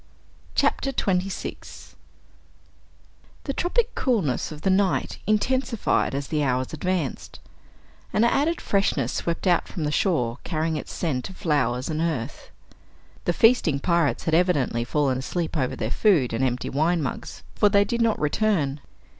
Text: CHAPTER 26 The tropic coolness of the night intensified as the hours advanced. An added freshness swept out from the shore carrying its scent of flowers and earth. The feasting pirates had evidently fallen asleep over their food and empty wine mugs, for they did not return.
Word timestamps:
CHAPTER 0.55 0.91
26 0.91 1.95
The 3.43 3.53
tropic 3.53 3.93
coolness 3.93 4.51
of 4.51 4.63
the 4.63 4.71
night 4.71 5.19
intensified 5.27 6.15
as 6.15 6.29
the 6.29 6.43
hours 6.43 6.73
advanced. 6.73 7.39
An 8.11 8.23
added 8.23 8.59
freshness 8.59 9.13
swept 9.13 9.45
out 9.45 9.67
from 9.67 9.83
the 9.83 9.91
shore 9.91 10.39
carrying 10.43 10.75
its 10.75 10.91
scent 10.91 11.29
of 11.29 11.37
flowers 11.37 11.87
and 11.87 12.01
earth. 12.01 12.49
The 13.25 13.33
feasting 13.33 13.79
pirates 13.79 14.23
had 14.23 14.33
evidently 14.33 14.83
fallen 14.83 15.19
asleep 15.19 15.55
over 15.55 15.75
their 15.75 15.91
food 15.91 16.33
and 16.33 16.43
empty 16.43 16.71
wine 16.71 17.03
mugs, 17.03 17.43
for 17.53 17.69
they 17.69 17.85
did 17.85 18.01
not 18.01 18.17
return. 18.19 18.81